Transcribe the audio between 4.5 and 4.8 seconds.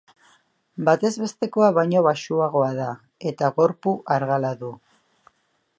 du.